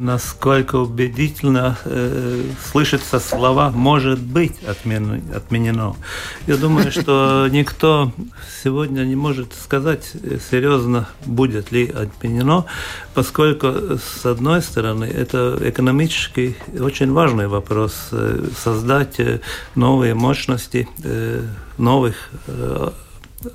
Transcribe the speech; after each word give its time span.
насколько 0.00 0.76
убедительно 0.76 1.76
э, 1.84 2.42
слышатся 2.72 3.20
слова 3.20 3.70
«может 3.70 4.18
быть 4.18 4.56
отменено». 4.64 5.94
Я 6.46 6.56
думаю, 6.56 6.90
что 6.90 7.46
никто 7.52 8.10
сегодня 8.64 9.02
не 9.02 9.14
может 9.14 9.52
сказать 9.52 10.12
серьезно, 10.50 11.06
будет 11.26 11.70
ли 11.70 11.86
отменено, 11.86 12.64
поскольку, 13.12 13.98
с 13.98 14.24
одной 14.24 14.62
стороны, 14.62 15.04
это 15.04 15.58
экономически 15.60 16.56
очень 16.80 17.12
важный 17.12 17.46
вопрос 17.46 18.08
э,– 18.12 18.48
создать 18.56 19.20
э, 19.20 19.40
новые 19.74 20.14
мощности, 20.14 20.88
э, 21.04 21.44
новых 21.76 22.30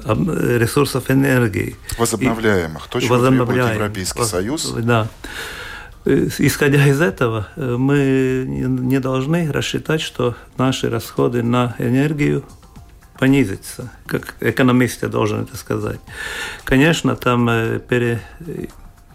ресурсов 0.07 1.11
энергии. 1.11 1.75
Возобновляемых, 1.99 2.87
то, 2.87 2.99
чего 2.99 3.19
требует 3.19 3.73
Европейский 3.73 4.23
Союз. 4.23 4.71
Да. 4.71 5.07
Э, 6.05 6.27
исходя 6.37 6.85
из 6.87 7.01
этого, 7.01 7.47
э, 7.55 7.77
мы 7.77 8.45
не 8.47 8.99
должны 8.99 9.51
рассчитать, 9.51 10.01
что 10.01 10.35
наши 10.57 10.89
расходы 10.89 11.41
на 11.41 11.75
энергию 11.79 12.43
понизятся, 13.17 13.91
как 14.05 14.35
экономист 14.39 15.01
я 15.01 15.09
должен 15.09 15.43
это 15.43 15.57
сказать. 15.57 15.99
Конечно, 16.63 17.15
там 17.15 17.49
э, 17.49 17.79
пере 17.79 18.21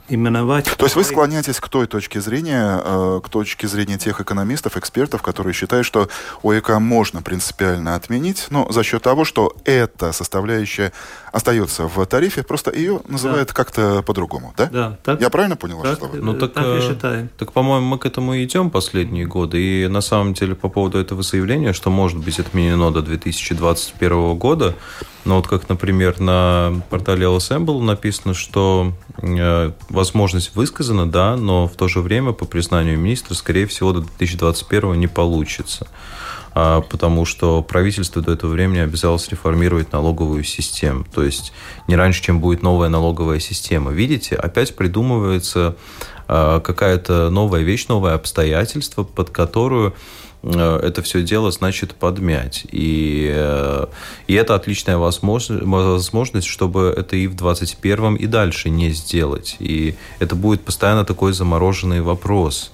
именовать. 0.08 0.64
То 0.64 0.86
есть 0.86 0.96
вы 0.96 1.04
склоняетесь 1.04 1.60
к 1.60 1.68
той 1.68 1.86
точке 1.86 2.20
зрения, 2.20 3.20
к 3.20 3.28
точке 3.28 3.68
зрения 3.68 3.96
тех 3.96 4.20
экономистов, 4.20 4.76
экспертов, 4.76 5.22
которые 5.22 5.52
считают, 5.52 5.86
что 5.86 6.08
ОЭК 6.42 6.80
можно 6.80 7.22
принципиально 7.22 7.94
отменить, 7.94 8.48
но 8.50 8.68
за 8.72 8.82
счет 8.82 9.04
того, 9.04 9.24
что 9.24 9.56
эта 9.64 10.10
составляющая 10.10 10.92
остается 11.32 11.88
в 11.88 12.04
тарифе, 12.06 12.42
просто 12.42 12.74
ее 12.74 13.00
называют 13.08 13.48
да. 13.48 13.54
как-то 13.54 14.02
по-другому, 14.02 14.52
да? 14.56 14.66
Да. 14.66 14.98
Так, 15.04 15.20
Я 15.20 15.30
правильно 15.30 15.56
понял 15.56 15.82
так, 15.82 15.98
слова? 15.98 16.14
Ну 16.14 16.34
так, 16.34 16.52
так 16.52 16.64
и 16.64 16.68
э, 16.68 16.80
считаем. 16.80 17.30
Так, 17.38 17.52
по-моему, 17.52 17.86
мы 17.86 17.98
к 17.98 18.06
этому 18.06 18.34
и 18.34 18.44
идем 18.44 18.70
последние 18.70 19.26
годы. 19.26 19.60
И 19.60 19.88
на 19.88 20.00
самом 20.00 20.34
деле 20.34 20.54
по 20.54 20.68
поводу 20.68 20.98
этого 20.98 21.22
заявления, 21.22 21.72
что 21.72 21.90
может 21.90 22.18
быть 22.18 22.38
отменено 22.38 22.90
до 22.90 23.02
2021 23.02 24.36
года, 24.36 24.74
ну 25.24 25.36
вот 25.36 25.46
как, 25.46 25.68
например, 25.68 26.18
на 26.20 26.82
портале 26.88 27.26
LSM 27.26 27.80
написано, 27.82 28.34
что 28.34 28.92
э, 29.18 29.72
возможность 29.88 30.56
высказана, 30.56 31.10
да, 31.10 31.36
но 31.36 31.68
в 31.68 31.74
то 31.74 31.88
же 31.88 32.00
время, 32.00 32.32
по 32.32 32.46
признанию 32.46 32.98
министра, 32.98 33.34
скорее 33.34 33.66
всего, 33.66 33.92
до 33.92 34.00
2021 34.00 34.98
не 34.98 35.06
получится. 35.06 35.86
А, 36.52 36.80
потому 36.80 37.24
что 37.24 37.62
правительство 37.62 38.22
до 38.22 38.32
этого 38.32 38.50
времени 38.50 38.78
обязалось 38.78 39.28
реформировать 39.28 39.92
налоговую 39.92 40.42
систему. 40.44 41.04
То 41.12 41.22
есть 41.22 41.52
не 41.86 41.96
раньше, 41.96 42.22
чем 42.22 42.40
будет 42.40 42.62
новая 42.62 42.88
налоговая 42.88 43.38
система. 43.38 43.92
Видите, 43.92 44.34
опять 44.34 44.74
придумывается 44.74 45.76
а, 46.26 46.60
какая-то 46.60 47.30
новая 47.30 47.62
вещь, 47.62 47.86
новое 47.86 48.14
обстоятельство, 48.14 49.04
под 49.04 49.30
которую 49.30 49.94
а, 50.42 50.80
это 50.80 51.02
все 51.02 51.22
дело 51.22 51.52
значит 51.52 51.94
подмять. 51.94 52.66
И, 52.72 53.30
э, 53.32 53.86
и 54.26 54.34
это 54.34 54.56
отличная 54.56 54.96
возможность, 54.96 56.48
чтобы 56.48 56.92
это 56.96 57.14
и 57.14 57.28
в 57.28 57.36
21-м 57.36 58.16
и 58.16 58.26
дальше 58.26 58.70
не 58.70 58.90
сделать. 58.90 59.56
И 59.60 59.94
это 60.18 60.34
будет 60.34 60.62
постоянно 60.62 61.04
такой 61.04 61.32
замороженный 61.32 62.00
вопрос, 62.00 62.72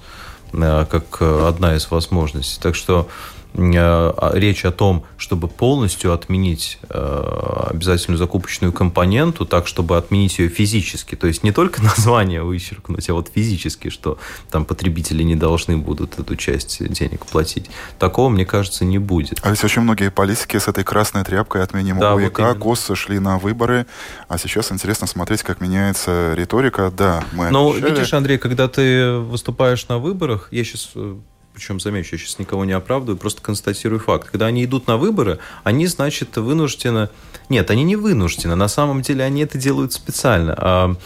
э, 0.54 0.86
как 0.90 1.20
одна 1.20 1.76
из 1.76 1.90
возможностей. 1.90 2.58
Так 2.62 2.74
что 2.74 3.06
Э, 3.45 3.45
речь 3.56 4.64
о 4.64 4.70
том, 4.70 5.04
чтобы 5.16 5.48
полностью 5.48 6.12
отменить 6.12 6.78
э, 6.88 7.68
обязательную 7.70 8.18
закупочную 8.18 8.72
компоненту, 8.72 9.46
так, 9.46 9.66
чтобы 9.66 9.96
отменить 9.96 10.38
ее 10.38 10.48
физически. 10.48 11.14
То 11.14 11.26
есть 11.26 11.42
не 11.42 11.52
только 11.52 11.82
название 11.96 12.42
вычеркнуть, 12.42 13.08
а 13.08 13.14
вот 13.14 13.30
физически, 13.34 13.88
что 13.88 14.18
там 14.50 14.64
потребители 14.64 15.22
не 15.22 15.36
должны 15.36 15.76
будут 15.76 16.18
эту 16.18 16.36
часть 16.36 16.86
денег 16.92 17.24
платить. 17.26 17.70
Такого, 17.98 18.28
мне 18.28 18.44
кажется, 18.44 18.84
не 18.84 18.98
будет. 18.98 19.40
А 19.42 19.50
ведь 19.50 19.64
очень 19.64 19.82
многие 19.82 20.10
политики 20.10 20.58
с 20.58 20.68
этой 20.68 20.84
красной 20.84 21.24
тряпкой 21.24 21.62
отменим 21.62 21.98
да, 21.98 22.14
ОЕК, 22.14 22.38
вот 22.38 22.58
ГОС 22.58 22.90
шли 22.94 23.18
на 23.18 23.38
выборы, 23.38 23.86
а 24.28 24.38
сейчас 24.38 24.70
интересно 24.70 25.06
смотреть, 25.06 25.42
как 25.42 25.60
меняется 25.60 26.34
риторика. 26.34 26.92
Да, 26.94 27.24
мы 27.32 27.50
Ну, 27.50 27.72
видишь, 27.72 28.12
Андрей, 28.12 28.38
когда 28.38 28.68
ты 28.68 29.12
выступаешь 29.12 29.88
на 29.88 29.98
выборах, 29.98 30.48
я 30.50 30.62
сейчас 30.64 30.90
э, 30.94 31.16
причем, 31.56 31.80
замечу, 31.80 32.16
я 32.16 32.18
сейчас 32.18 32.38
никого 32.38 32.66
не 32.66 32.72
оправдываю, 32.72 33.16
просто 33.16 33.40
констатирую 33.40 33.98
факт. 33.98 34.28
Когда 34.30 34.44
они 34.44 34.62
идут 34.66 34.86
на 34.86 34.98
выборы, 34.98 35.38
они, 35.64 35.86
значит, 35.86 36.36
вынуждены... 36.36 37.08
Нет, 37.48 37.70
они 37.70 37.82
не 37.82 37.96
вынуждены. 37.96 38.56
На 38.56 38.68
самом 38.68 39.00
деле 39.00 39.24
они 39.24 39.40
это 39.40 39.56
делают 39.56 39.94
специально. 39.94 40.98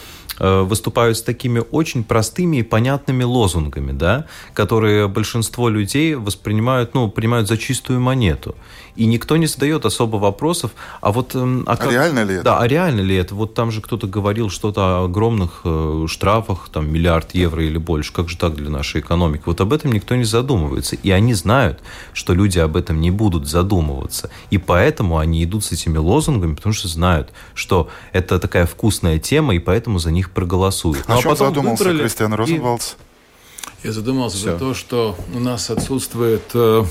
Э, 0.42 0.62
выступают 0.62 1.18
с 1.18 1.22
такими 1.22 1.62
очень 1.70 2.02
простыми 2.02 2.56
и 2.58 2.62
понятными 2.62 3.24
лозунгами, 3.24 3.92
да, 3.92 4.24
которые 4.54 5.06
большинство 5.06 5.68
людей 5.68 6.14
воспринимают, 6.14 6.94
ну, 6.94 7.10
принимают 7.10 7.46
за 7.46 7.58
чистую 7.58 8.00
монету. 8.00 8.54
И 8.96 9.04
никто 9.04 9.36
не 9.36 9.46
задает 9.46 9.84
особо 9.84 10.16
вопросов, 10.16 10.70
а 11.02 11.12
вот... 11.12 11.34
Эм, 11.34 11.64
а, 11.66 11.76
как, 11.76 11.88
а 11.88 11.90
реально 11.90 12.24
ли 12.24 12.34
это? 12.36 12.44
Да, 12.44 12.58
а 12.58 12.66
реально 12.66 13.02
ли 13.02 13.16
это? 13.16 13.34
Вот 13.34 13.52
там 13.52 13.70
же 13.70 13.82
кто-то 13.82 14.06
говорил 14.06 14.48
что-то 14.48 14.80
о 14.80 15.04
огромных 15.04 15.60
э, 15.64 16.06
штрафах, 16.08 16.70
там, 16.72 16.90
миллиард 16.90 17.34
евро 17.34 17.62
или 17.62 17.76
больше. 17.76 18.12
Как 18.12 18.30
же 18.30 18.38
так 18.38 18.54
для 18.54 18.70
нашей 18.70 19.02
экономики? 19.02 19.42
Вот 19.44 19.60
об 19.60 19.74
этом 19.74 19.92
никто 19.92 20.16
не 20.16 20.24
задумывается. 20.24 20.96
И 20.96 21.10
они 21.10 21.34
знают, 21.34 21.80
что 22.14 22.32
люди 22.32 22.58
об 22.58 22.76
этом 22.76 23.00
не 23.00 23.10
будут 23.10 23.46
задумываться. 23.46 24.30
И 24.48 24.56
поэтому 24.56 25.18
они 25.18 25.44
идут 25.44 25.64
с 25.64 25.72
этими 25.72 25.98
лозунгами, 25.98 26.54
потому 26.54 26.72
что 26.72 26.88
знают, 26.88 27.30
что 27.54 27.88
это 28.12 28.38
такая 28.38 28.64
вкусная 28.64 29.18
тема, 29.18 29.54
и 29.54 29.58
поэтому 29.58 29.98
за 29.98 30.10
них 30.10 30.29
проголосуют. 30.34 31.04
Ну, 31.08 31.18
а 31.18 31.22
чем 31.22 31.36
задумался 31.36 31.84
выбрали... 31.84 32.02
Кристиан 32.02 32.34
Розенвалдс? 32.34 32.94
И... 33.82 33.86
Я 33.86 33.92
задумался 33.92 34.36
Все. 34.36 34.52
за 34.52 34.58
то, 34.58 34.74
что 34.74 35.16
у 35.34 35.38
нас 35.38 35.70
отсутствует 35.70 36.42
э, 36.54 36.84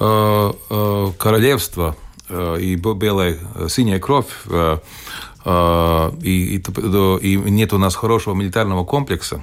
э, 0.00 0.52
э, 0.70 1.06
королевство 1.18 1.96
э, 2.28 2.60
и 2.60 2.76
белая, 2.76 3.38
э, 3.54 3.68
синяя 3.68 3.98
кровь, 3.98 4.26
э, 4.46 4.78
э, 5.44 6.12
и, 6.22 6.56
и, 6.56 7.32
и 7.32 7.36
нет 7.36 7.72
у 7.74 7.78
нас 7.78 7.94
хорошего 7.94 8.34
милитарного 8.34 8.84
комплекса. 8.84 9.42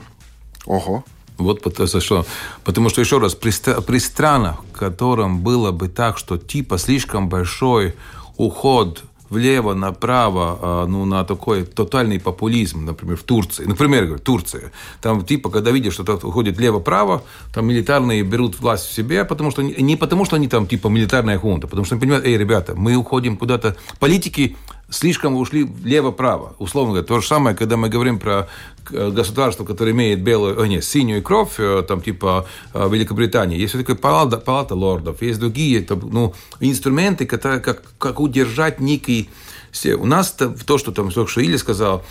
Ого. 0.65 1.03
Вот 1.37 1.61
потому 1.61 1.87
что, 1.87 2.25
потому 2.63 2.89
что 2.89 3.01
еще 3.01 3.19
раз, 3.19 3.35
при, 3.35 3.51
при 3.81 3.99
странах, 3.99 4.63
в 4.73 4.77
котором 4.77 5.41
было 5.41 5.71
бы 5.71 5.87
так, 5.87 6.17
что 6.17 6.37
типа 6.37 6.77
слишком 6.77 7.29
большой 7.29 7.93
уход 8.37 9.03
влево, 9.29 9.73
направо, 9.73 10.59
а, 10.61 10.85
ну, 10.87 11.05
на 11.05 11.23
такой 11.23 11.65
тотальный 11.65 12.19
популизм, 12.19 12.85
например, 12.85 13.17
в 13.17 13.23
Турции. 13.23 13.65
Например, 13.65 14.05
говорю, 14.05 14.21
Турция. 14.21 14.71
Там, 15.01 15.25
типа, 15.25 15.49
когда 15.49 15.71
видишь, 15.71 15.93
что 15.93 16.03
кто 16.03 16.27
уходит 16.27 16.59
лево-право, 16.59 17.23
там 17.53 17.67
милитарные 17.67 18.23
берут 18.23 18.59
власть 18.59 18.85
в 18.85 18.93
себе, 18.93 19.25
потому 19.25 19.51
что 19.51 19.61
не 19.61 19.95
потому, 19.95 20.25
что 20.25 20.35
они 20.35 20.47
там, 20.47 20.67
типа, 20.67 20.87
милитарная 20.87 21.39
хунта, 21.39 21.67
потому 21.67 21.85
что 21.85 21.95
они 21.95 22.01
понимают, 22.01 22.25
эй, 22.25 22.37
ребята, 22.37 22.73
мы 22.75 22.95
уходим 22.95 23.37
куда-то... 23.37 23.75
Политики 23.99 24.55
слишком 24.89 25.35
ушли 25.35 25.63
влево-право. 25.63 26.55
Условно 26.59 26.93
говоря, 26.93 27.07
то 27.07 27.19
же 27.19 27.27
самое, 27.27 27.55
когда 27.55 27.77
мы 27.77 27.89
говорим 27.89 28.19
про 28.19 28.47
э, 28.91 29.09
государство, 29.11 29.65
которое 29.65 29.91
имеет 29.91 30.21
белую, 30.21 30.61
о, 30.61 30.67
нет, 30.67 30.83
синюю 30.83 31.23
кровь, 31.23 31.55
э, 31.57 31.83
там 31.87 32.01
типа 32.01 32.47
э, 32.73 32.89
Великобритании. 32.89 33.59
Есть 33.59 33.73
такая 33.73 33.95
палата, 33.95 34.37
палата 34.37 34.75
лордов, 34.75 35.21
есть 35.21 35.39
другие 35.39 35.81
там, 35.81 36.01
ну, 36.11 36.33
инструменты, 36.59 37.25
которые, 37.25 37.61
как, 37.61 37.83
как 37.97 38.19
удержать 38.19 38.79
некий... 38.79 39.29
У 39.97 40.05
нас 40.05 40.33
-то, 40.37 40.57
то, 40.65 40.77
что 40.77 40.91
там 40.91 41.11
только 41.11 41.29
что 41.29 41.43
Илья 41.43 41.57
сказал, 41.57 42.03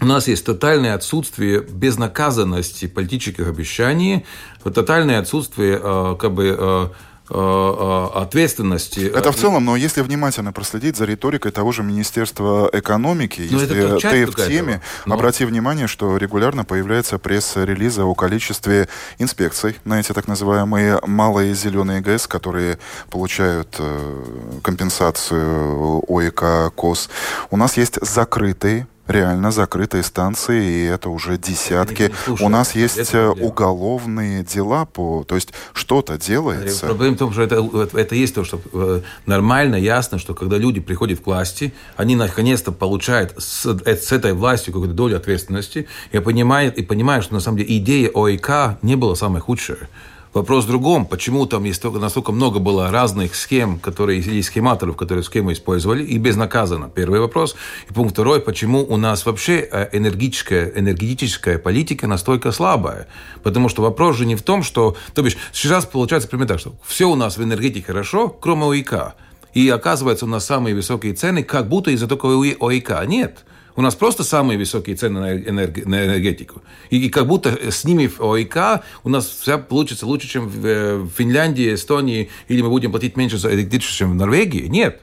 у 0.00 0.06
нас 0.06 0.28
есть 0.28 0.44
тотальное 0.44 0.94
отсутствие 0.94 1.60
безнаказанности 1.60 2.86
политических 2.86 3.48
обещаний, 3.48 4.26
тотальное 4.62 5.20
отсутствие 5.20 5.78
как 6.18 6.32
бы 6.32 6.44
Э, 6.44 6.56
э, 6.58 6.88
ответственности. 7.28 9.00
Это 9.00 9.32
в 9.32 9.36
целом, 9.36 9.64
но 9.64 9.76
если 9.76 10.02
внимательно 10.02 10.52
проследить 10.52 10.96
за 10.96 11.06
риторикой 11.06 11.52
того 11.52 11.72
же 11.72 11.82
Министерства 11.82 12.68
экономики, 12.72 13.40
но 13.50 13.56
ну, 13.56 13.62
если 13.62 13.98
ты 13.98 14.26
в 14.26 14.34
теме, 14.34 14.82
но... 15.06 15.14
обрати 15.14 15.44
внимание, 15.44 15.86
что 15.86 16.16
регулярно 16.18 16.64
появляются 16.64 17.18
пресс-релизы 17.18 18.02
о 18.02 18.14
количестве 18.14 18.88
инспекций 19.18 19.76
на 19.84 20.00
эти 20.00 20.12
так 20.12 20.28
называемые 20.28 21.00
малые 21.06 21.54
зеленые 21.54 22.00
ГЭС, 22.00 22.26
которые 22.26 22.78
получают 23.10 23.76
э, 23.78 24.58
компенсацию 24.62 26.02
ОИК, 26.06 26.74
КОС. 26.74 27.08
У 27.50 27.56
нас 27.56 27.76
есть 27.76 27.98
закрытые 28.02 28.86
реально 29.06 29.50
закрытые 29.50 30.02
станции, 30.02 30.64
и 30.64 30.84
это 30.84 31.10
уже 31.10 31.38
десятки. 31.38 32.12
У 32.40 32.48
нас 32.48 32.74
есть 32.74 33.14
уголовные 33.14 34.42
дела 34.44 34.84
по... 34.86 35.24
То 35.24 35.34
есть 35.34 35.52
что-то 35.72 36.18
делается. 36.18 36.86
Проблема 36.86 37.16
в 37.16 37.18
том, 37.18 37.32
что 37.32 37.42
это, 37.42 37.88
это 37.94 38.14
есть 38.14 38.34
то, 38.34 38.44
что 38.44 38.60
э, 38.72 39.00
нормально, 39.26 39.76
ясно, 39.76 40.18
что 40.18 40.34
когда 40.34 40.56
люди 40.56 40.80
приходят 40.80 41.20
к 41.20 41.26
власти, 41.26 41.74
они 41.96 42.16
наконец-то 42.16 42.72
получают 42.72 43.34
с, 43.38 43.66
э, 43.66 43.96
с 43.96 44.12
этой 44.12 44.32
властью 44.32 44.72
какую-то 44.72 44.94
долю 44.94 45.16
ответственности, 45.16 45.86
и 46.12 46.18
понимают, 46.18 46.78
и 46.78 46.82
понимают, 46.82 47.24
что 47.24 47.34
на 47.34 47.40
самом 47.40 47.58
деле 47.58 47.78
идея 47.78 48.10
ОИК 48.10 48.78
не 48.82 48.96
была 48.96 49.16
самая 49.16 49.42
худшая 49.42 49.88
Вопрос 50.34 50.64
в 50.64 50.66
другом, 50.66 51.06
почему 51.06 51.46
там 51.46 51.62
есть 51.62 51.80
только, 51.80 52.00
настолько 52.00 52.32
много 52.32 52.58
было 52.58 52.90
разных 52.90 53.36
схем, 53.36 53.78
которые, 53.78 54.18
или 54.18 54.40
схематоров, 54.42 54.96
которые 54.96 55.22
схемы 55.22 55.52
использовали, 55.52 56.02
и 56.02 56.18
безнаказанно. 56.18 56.88
Первый 56.88 57.20
вопрос. 57.20 57.54
И 57.88 57.92
пункт 57.92 58.14
второй, 58.14 58.40
почему 58.40 58.84
у 58.84 58.96
нас 58.96 59.26
вообще 59.26 59.60
э, 59.60 59.90
энергетическая, 59.92 60.72
энергетическая 60.74 61.56
политика 61.58 62.08
настолько 62.08 62.50
слабая? 62.50 63.06
Потому 63.44 63.68
что 63.68 63.82
вопрос 63.82 64.16
же 64.16 64.26
не 64.26 64.34
в 64.34 64.42
том, 64.42 64.64
что... 64.64 64.96
То 65.14 65.22
бишь, 65.22 65.36
сейчас 65.52 65.86
получается 65.86 66.28
примерно 66.28 66.48
так, 66.48 66.58
что 66.58 66.74
все 66.84 67.08
у 67.08 67.14
нас 67.14 67.38
в 67.38 67.42
энергетике 67.44 67.86
хорошо, 67.86 68.28
кроме 68.28 68.64
ОИК. 68.64 69.14
И 69.52 69.68
оказывается, 69.68 70.24
у 70.24 70.28
нас 70.28 70.44
самые 70.44 70.74
высокие 70.74 71.14
цены, 71.14 71.44
как 71.44 71.68
будто 71.68 71.92
из-за 71.92 72.08
такого 72.08 72.44
ОИК. 72.44 73.06
Нет. 73.06 73.44
У 73.76 73.82
нас 73.82 73.94
просто 73.96 74.22
самые 74.22 74.56
высокие 74.56 74.94
цены 74.94 75.20
на, 75.20 75.36
энерги, 75.36 75.80
на 75.80 76.04
энергетику. 76.04 76.62
И, 76.90 77.06
и 77.06 77.08
как 77.08 77.26
будто 77.26 77.70
с 77.70 77.84
ними 77.84 78.06
в 78.06 78.20
ОИК 78.20 78.82
у 79.02 79.08
нас 79.08 79.26
все 79.26 79.58
получится 79.58 80.06
лучше, 80.06 80.28
чем 80.28 80.48
в, 80.48 80.64
э, 80.64 80.96
в 80.98 81.10
Финляндии, 81.10 81.74
Эстонии, 81.74 82.30
или 82.46 82.62
мы 82.62 82.68
будем 82.68 82.92
платить 82.92 83.16
меньше 83.16 83.36
за 83.36 83.52
электричество, 83.52 83.96
чем 83.96 84.12
в 84.12 84.14
Норвегии. 84.14 84.66
Нет. 84.68 85.00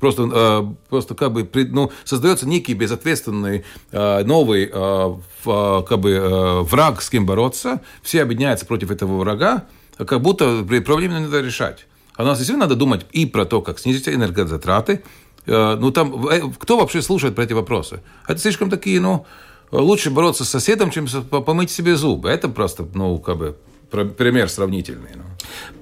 Просто, 0.00 0.30
э, 0.32 0.74
просто 0.88 1.14
как 1.14 1.32
бы 1.32 1.48
ну, 1.70 1.92
создается 2.04 2.48
некий 2.48 2.72
безответственный 2.72 3.64
э, 3.92 4.24
новый 4.24 4.70
э, 4.72 5.16
как 5.44 6.00
бы, 6.00 6.10
э, 6.10 6.60
враг, 6.62 7.02
с 7.02 7.10
кем 7.10 7.26
бороться. 7.26 7.82
Все 8.02 8.22
объединяются 8.22 8.64
против 8.64 8.90
этого 8.90 9.18
врага, 9.18 9.66
как 9.98 10.22
будто 10.22 10.64
проблему 10.64 11.20
надо 11.20 11.42
решать. 11.42 11.86
А 12.16 12.22
у 12.22 12.26
нас 12.26 12.38
действительно 12.38 12.66
надо 12.66 12.76
думать 12.76 13.04
и 13.12 13.26
про 13.26 13.44
то, 13.44 13.60
как 13.60 13.78
снизить 13.78 14.08
энергозатраты, 14.08 15.02
Э, 15.02 15.02
ну 15.46 15.90
там, 15.90 16.26
э, 16.28 16.42
кто 16.58 16.78
вообще 16.78 17.02
слушает 17.02 17.34
про 17.34 17.44
эти 17.44 17.52
вопросы? 17.52 18.00
Это 18.26 18.40
слишком 18.40 18.70
такие, 18.70 19.00
ну, 19.00 19.26
лучше 19.70 20.10
бороться 20.10 20.44
с 20.44 20.48
соседом, 20.48 20.90
чем 20.90 21.06
помыть 21.06 21.70
себе 21.70 21.96
зубы. 21.96 22.28
Это 22.28 22.48
просто, 22.48 22.86
ну, 22.94 23.18
как 23.18 23.36
бы 23.38 23.56
пример 23.90 24.48
сравнительный. 24.48 25.10
Ну. 25.14 25.22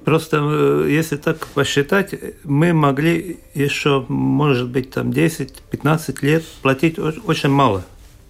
Просто, 0.05 0.39
э, 0.43 0.87
если 0.91 1.17
так 1.17 1.47
посчитать, 1.49 2.15
мы 2.45 2.73
могли 2.73 3.39
еще, 3.55 4.05
может 4.09 4.69
быть, 4.69 4.91
там 4.91 5.11
10-15 5.11 6.19
лет 6.23 6.45
платить 6.63 6.99
очень 6.99 7.49
мало 7.49 7.85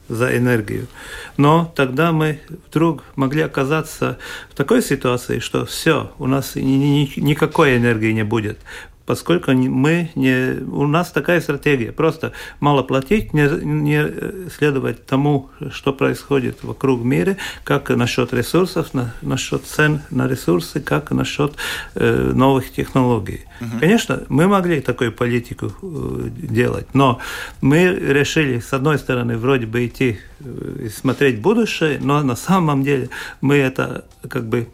за 0.09 0.37
энергию. 0.37 0.89
Но 1.37 1.73
тогда 1.75 2.13
мы 2.13 2.41
вдруг 2.69 3.03
могли 3.17 3.43
оказаться 3.43 4.19
в 4.51 4.55
такой 4.55 4.83
ситуации, 4.83 5.39
что 5.39 5.65
все, 5.65 6.13
у 6.19 6.27
нас 6.27 6.55
никакой 6.57 7.77
энергии 7.77 8.13
не 8.13 8.25
будет 8.25 8.59
поскольку 9.07 9.53
мы 9.53 10.11
не, 10.15 10.63
у 10.65 10.87
нас 10.87 11.11
такая 11.11 11.41
стратегия, 11.41 11.93
просто 11.93 12.33
мало 12.61 12.83
платить, 12.83 13.33
не, 13.33 13.49
не 13.65 14.51
следовать 14.51 15.07
тому, 15.07 15.51
что 15.71 15.93
происходит 15.93 16.63
вокруг 16.63 17.03
мира, 17.03 17.37
как 17.65 17.91
насчет 17.91 18.33
ресурсов, 18.33 18.95
на, 18.95 19.15
насчет 19.23 19.65
цен 19.65 20.03
на 20.11 20.29
ресурсы, 20.29 20.81
как 20.81 21.11
насчет 21.11 21.55
э, 21.95 22.33
новых 22.35 22.73
технологий. 22.73 23.41
Угу. 23.61 23.81
Конечно, 23.81 24.23
мы 24.29 24.49
могли 24.49 24.81
такую 24.81 25.13
политику 25.13 25.73
э, 25.83 26.29
делать, 26.33 26.87
но 26.95 27.21
мы 27.61 27.87
решили, 27.87 28.61
с 28.61 28.73
одной 28.73 28.99
стороны, 28.99 29.37
вроде 29.37 29.67
бы 29.67 29.87
идти 29.87 30.19
э, 30.41 30.87
и 30.87 30.89
смотреть 30.89 31.41
будущее, 31.41 31.99
но 32.01 32.23
на 32.23 32.37
самом 32.37 32.83
деле 32.83 33.09
мы 33.41 33.57
это 33.57 34.05
как 34.29 34.47
бы 34.49 34.69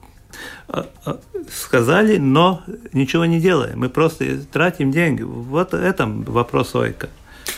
сказали, 1.51 2.19
но 2.19 2.63
ничего 2.93 3.25
не 3.25 3.41
делаем. 3.41 3.79
Мы 3.79 3.89
просто 3.89 4.39
тратим 4.53 4.91
деньги. 4.91 5.23
Вот 5.23 5.75
этом 5.75 6.23
вопрос 6.25 6.75
ОИКа. 6.75 7.09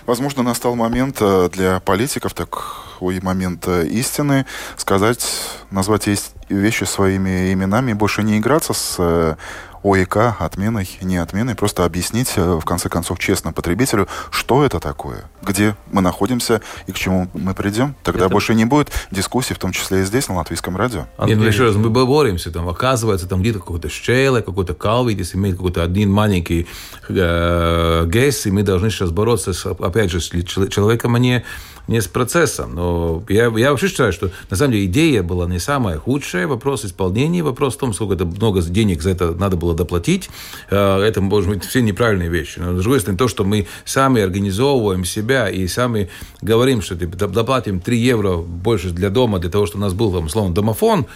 Возможно, 0.07 0.43
настал 0.43 0.77
момент 0.77 1.19
э, 1.21 1.49
для 1.53 1.81
политиков, 1.81 2.33
так 2.35 2.63
и 3.01 3.21
момент 3.21 3.67
э, 3.67 3.87
истины, 3.87 4.47
сказать, 4.77 5.27
назвать 5.71 6.07
вещи 6.51 6.85
своими 6.85 7.53
именами, 7.53 7.93
больше 7.93 8.23
не 8.23 8.39
играться 8.39 8.73
с 8.73 8.97
э, 8.99 9.37
ОИК 9.83 10.37
отменой, 10.39 10.89
не 11.01 11.17
отменой, 11.17 11.55
просто 11.55 11.85
объяснить, 11.85 12.33
э, 12.37 12.59
в 12.61 12.65
конце 12.65 12.89
концов, 12.89 13.19
честно 13.19 13.53
потребителю, 13.53 14.09
что 14.31 14.65
это 14.65 14.79
такое, 14.79 15.25
где 15.43 15.75
мы 15.91 16.03
находимся 16.03 16.61
и 16.87 16.93
к 16.93 16.97
чему 16.97 17.29
мы 17.33 17.55
придем. 17.55 17.95
Тогда 18.03 18.27
это... 18.27 18.33
больше 18.33 18.55
не 18.55 18.67
будет 18.67 18.91
дискуссий, 19.11 19.55
в 19.55 19.59
том 19.59 19.73
числе 19.73 20.03
и 20.03 20.05
здесь, 20.05 20.29
на 20.29 20.37
латвийском 20.37 20.77
радио. 20.77 21.07
Нет, 21.25 21.39
ну 21.39 21.45
еще 21.45 21.65
раз, 21.65 21.77
мы 21.77 21.89
боремся, 21.89 22.51
там, 22.51 22.69
оказывается, 22.69 23.27
там 23.27 23.41
где-то 23.41 23.61
какой-то 23.61 23.89
щель, 23.89 24.43
какой-то 24.43 24.75
калвитис 24.75 25.35
имеет 25.35 25.57
какой-то 25.57 25.83
один 25.83 26.13
маленький 26.13 26.67
э, 27.09 28.07
гейс, 28.07 28.47
и 28.47 28.51
мы 28.51 28.63
должны 28.63 28.91
сейчас 28.91 29.11
бороться, 29.11 29.55
с, 29.55 29.65
опять 29.67 30.11
же, 30.11 30.21
с 30.21 30.29
человеком, 30.29 31.15
а 31.15 31.19
не 31.19 31.45
не 31.89 32.01
с 32.01 32.09
процессом. 32.09 32.75
Но 32.75 33.25
я, 33.29 33.53
я 33.57 33.71
вообще 33.71 33.89
считаю, 33.89 34.13
что 34.13 34.31
на 34.49 34.57
самом 34.57 34.73
деле 34.73 34.87
идея 34.87 35.23
была 35.23 35.47
не 35.47 35.59
самая 35.59 35.99
худшая. 35.99 36.47
Вопрос 36.47 36.85
исполнения, 36.85 37.43
вопрос 37.43 37.75
в 37.75 37.79
том, 37.79 37.93
сколько 37.93 38.15
это 38.15 38.25
много 38.25 38.63
денег 38.63 39.03
за 39.03 39.11
это 39.11 39.33
надо 39.33 39.57
было 39.57 39.75
доплатить. 39.75 40.31
Э, 40.71 41.01
это, 41.01 41.21
может 41.21 41.49
быть, 41.49 41.65
все 41.65 41.83
неправильные 41.83 42.29
вещи. 42.29 42.59
Но, 42.59 42.79
с 42.79 42.83
другой 42.83 43.01
стороны, 43.01 43.19
то, 43.19 43.29
что 43.29 43.45
мы 43.45 43.67
сами 43.85 44.23
организовываем 44.23 45.05
себя 45.05 45.49
и 45.49 45.67
сами 45.67 46.11
говорим, 46.43 46.83
что 46.83 46.97
типа, 46.97 47.17
доплатим 47.17 47.81
3 47.81 47.99
евро 47.99 48.37
больше 48.37 48.91
для 48.91 49.11
дома, 49.11 49.39
для 49.39 49.51
того, 49.51 49.67
чтобы 49.67 49.83
у 49.83 49.87
нас 49.87 49.95
был, 49.95 50.13
там, 50.13 50.27
условно, 50.27 50.55
домофон, 50.55 51.07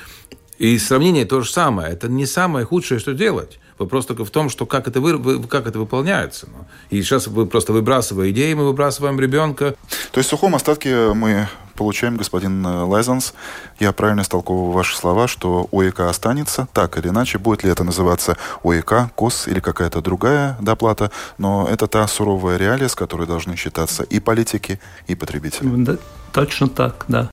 и 0.59 0.79
сравнение 0.79 1.25
то 1.25 1.41
же 1.41 1.51
самое. 1.51 1.93
Это 1.93 2.09
не 2.09 2.27
самое 2.27 2.65
худшее, 2.65 3.01
что 3.01 3.13
делать. 3.13 3.59
Вопрос 3.79 4.07
только 4.07 4.25
в 4.25 4.31
том, 4.31 4.51
что 4.51 4.67
как 4.67 4.87
это, 4.89 5.01
вы, 5.01 5.43
как 5.47 5.67
это 5.67 5.79
выполняется. 5.79 6.47
Ну. 6.51 6.67
И 6.91 7.03
сейчас 7.03 7.27
вы 7.27 7.47
просто 7.47 7.73
выбрасывая 7.73 8.31
идеи, 8.31 8.55
мы 8.55 8.65
выбрасываем 8.65 9.19
ребенка. 9.19 9.75
То 10.13 10.19
есть 10.19 10.29
в 10.29 10.31
сухом 10.31 10.55
остатке 10.55 11.13
мы 11.13 11.49
получаем, 11.75 12.17
господин 12.17 12.65
э, 12.65 12.85
Лайзенс, 12.85 13.35
я 13.81 13.93
правильно 13.93 14.23
истолковываю 14.23 14.73
ваши 14.73 14.97
слова, 14.97 15.29
что 15.29 15.69
ОЭК 15.73 16.01
останется, 16.01 16.69
так 16.73 16.97
или 16.99 17.09
иначе, 17.09 17.39
будет 17.39 17.65
ли 17.65 17.71
это 17.71 17.85
называться 17.85 18.37
ОЭК, 18.63 19.11
КОС 19.15 19.49
или 19.49 19.61
какая-то 19.61 20.01
другая 20.01 20.57
доплата, 20.61 21.11
но 21.39 21.69
это 21.69 21.87
та 21.87 22.07
суровая 22.07 22.57
реалия, 22.57 22.89
с 22.89 22.95
которой 22.95 23.27
должны 23.27 23.57
считаться 23.57 24.03
и 24.05 24.21
политики, 24.21 24.81
и 25.07 25.15
потребители. 25.15 25.69
Да, 25.85 25.97
точно 26.33 26.69
так, 26.69 27.05
да. 27.09 27.23